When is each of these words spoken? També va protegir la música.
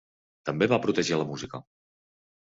També 0.49 0.67
va 0.71 0.79
protegir 0.85 1.19
la 1.19 1.27
música. 1.33 1.61